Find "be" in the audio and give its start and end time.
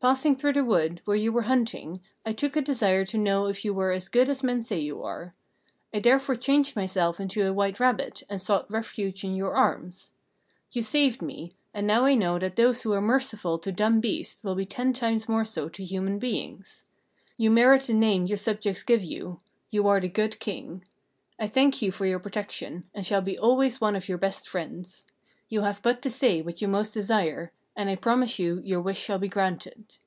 14.54-14.64, 23.20-23.36, 29.20-29.28